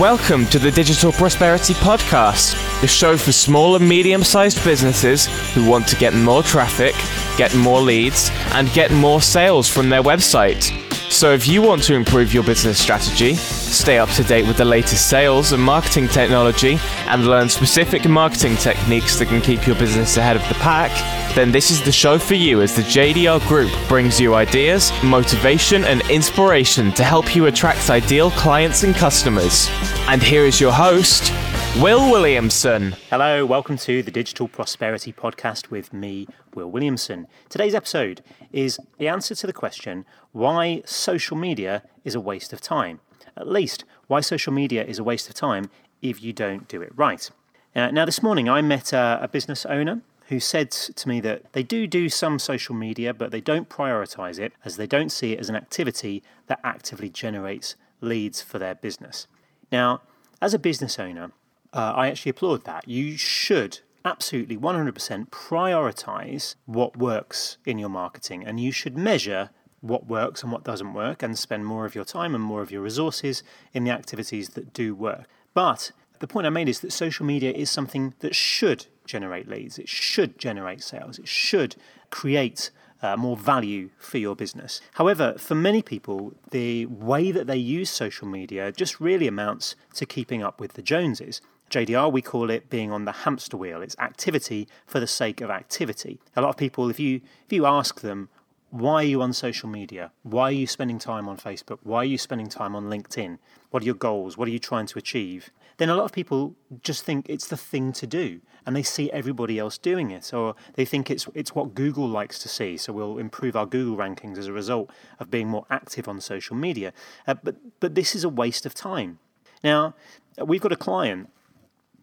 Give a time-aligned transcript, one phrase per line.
[0.00, 5.68] Welcome to the Digital Prosperity Podcast, the show for small and medium sized businesses who
[5.68, 6.94] want to get more traffic,
[7.36, 10.89] get more leads, and get more sales from their website.
[11.20, 14.64] So, if you want to improve your business strategy, stay up to date with the
[14.64, 16.78] latest sales and marketing technology,
[17.08, 20.90] and learn specific marketing techniques that can keep your business ahead of the pack,
[21.34, 25.84] then this is the show for you as the JDR Group brings you ideas, motivation,
[25.84, 29.68] and inspiration to help you attract ideal clients and customers.
[30.08, 31.34] And here is your host,
[31.78, 32.96] Will Williamson.
[33.10, 37.28] Hello, welcome to the Digital Prosperity Podcast with me, Will Williamson.
[37.48, 38.22] Today's episode
[38.52, 42.98] is the answer to the question why social media is a waste of time.
[43.36, 45.70] At least, why social media is a waste of time
[46.02, 47.30] if you don't do it right.
[47.74, 51.62] Uh, now, this morning I met a business owner who said to me that they
[51.62, 55.38] do do some social media, but they don't prioritize it as they don't see it
[55.38, 59.28] as an activity that actively generates leads for their business.
[59.70, 60.02] Now,
[60.42, 61.30] as a business owner,
[61.72, 62.88] uh, I actually applaud that.
[62.88, 70.06] You should absolutely 100% prioritize what works in your marketing and you should measure what
[70.06, 72.82] works and what doesn't work and spend more of your time and more of your
[72.82, 75.26] resources in the activities that do work.
[75.54, 79.78] But the point I made is that social media is something that should generate leads,
[79.78, 81.76] it should generate sales, it should
[82.10, 82.70] create
[83.02, 84.80] uh, more value for your business.
[84.94, 90.04] However, for many people, the way that they use social media just really amounts to
[90.04, 91.40] keeping up with the Joneses.
[91.70, 93.80] JDR, we call it being on the hamster wheel.
[93.80, 96.20] It's activity for the sake of activity.
[96.34, 98.28] A lot of people, if you if you ask them,
[98.70, 100.12] why are you on social media?
[100.22, 101.78] Why are you spending time on Facebook?
[101.82, 103.38] Why are you spending time on LinkedIn?
[103.70, 104.36] What are your goals?
[104.36, 105.50] What are you trying to achieve?
[105.76, 109.10] Then a lot of people just think it's the thing to do and they see
[109.12, 112.92] everybody else doing it or they think it's it's what Google likes to see so
[112.92, 116.92] we'll improve our Google rankings as a result of being more active on social media.
[117.28, 119.20] Uh, but but this is a waste of time.
[119.62, 119.94] Now,
[120.38, 121.28] we've got a client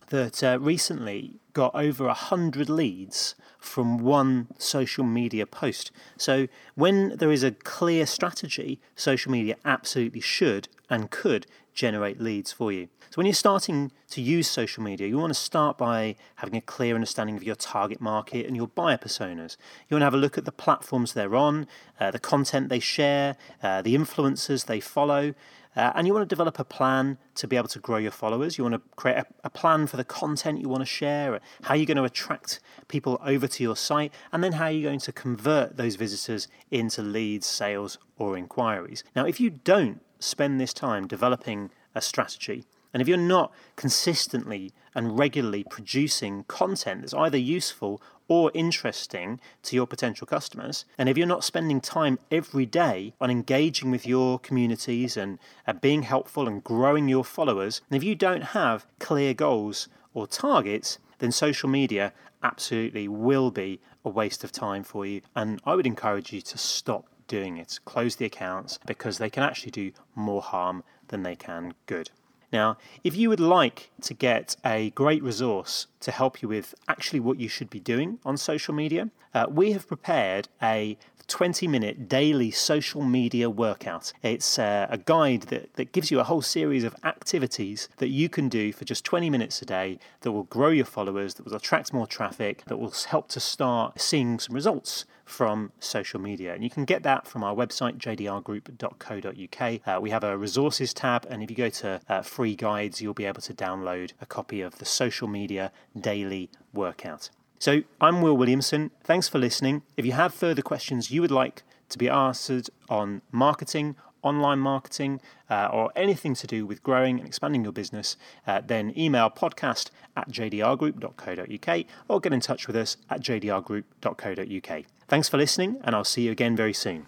[0.08, 5.90] that uh, recently got over 100 leads from one social media post.
[6.16, 12.52] So, when there is a clear strategy, social media absolutely should and could generate leads
[12.52, 12.90] for you.
[13.10, 16.62] So, when you're starting to use social media, you want to start by having a
[16.62, 19.58] clear understanding of your target market and your buyer personas.
[19.90, 21.66] You want to have a look at the platforms they're on,
[22.00, 25.34] uh, the content they share, uh, the influencers they follow.
[25.78, 28.58] Uh, and you want to develop a plan to be able to grow your followers.
[28.58, 31.74] You want to create a, a, plan for the content you want to share, how
[31.74, 34.90] are you're going to attract people over to your site, and then how are you're
[34.90, 39.04] going to convert those visitors into leads, sales, or inquiries.
[39.16, 44.74] Now, if you don't spend this time developing a strategy, and if you're not consistently
[44.96, 50.86] and regularly producing content that's either useful or interesting to your potential customers.
[50.98, 55.74] And if you're not spending time every day on engaging with your communities and uh,
[55.74, 61.00] being helpful and growing your followers, and if you don't have clear goals or targets,
[61.20, 62.14] then social media
[62.44, 65.22] absolutely will be a waste of time for you.
[65.36, 67.80] And I would encourage you to stop doing it.
[67.86, 72.12] Close the accounts because they can actually do more harm than they can good.
[72.52, 77.20] Now, if you would like to get a great resource to help you with actually
[77.20, 82.08] what you should be doing on social media, uh, we have prepared a 20 minute
[82.08, 84.14] daily social media workout.
[84.24, 88.30] It's uh, a guide that, that gives you a whole series of activities that you
[88.30, 91.56] can do for just 20 minutes a day that will grow your followers, that will
[91.56, 96.54] attract more traffic, that will help to start seeing some results from social media.
[96.54, 99.88] And you can get that from our website, jdrgroup.co.uk.
[99.88, 103.14] Uh, we have a resources tab, and if you go to uh, free guides, you'll
[103.14, 107.30] be able to download a copy of the social media daily workout.
[107.60, 108.92] So I'm Will Williamson.
[109.04, 109.82] Thanks for listening.
[109.96, 115.22] If you have further questions you would like to be answered on marketing, online marketing,
[115.50, 119.90] uh, or anything to do with growing and expanding your business, uh, then email podcast
[120.16, 124.84] at jdrgroup.co.uk or get in touch with us at jdrgroup.co.uk.
[125.08, 127.08] Thanks for listening, and I'll see you again very soon.